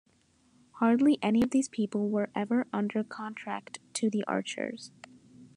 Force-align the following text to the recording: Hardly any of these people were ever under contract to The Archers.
Hardly 0.79 1.19
any 1.21 1.43
of 1.43 1.51
these 1.51 1.69
people 1.69 2.09
were 2.09 2.31
ever 2.33 2.65
under 2.73 3.03
contract 3.03 3.77
to 3.93 4.09
The 4.09 4.23
Archers. 4.27 4.89